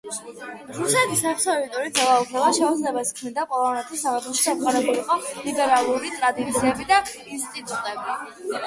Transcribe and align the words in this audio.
რუსეთის 0.77 1.19
აბსოლუტური 1.31 1.91
ძალაუფლება, 1.97 2.47
შეუძლებელს 2.61 3.13
ქმნიდა 3.19 3.45
პოლონეთის 3.53 4.03
სამეფოში 4.07 4.49
დამყარებულიყო 4.49 5.21
ლიბერალური 5.29 6.15
ტრადიციები 6.19 6.93
და 6.95 7.03
ინსტიტუტები. 7.39 8.21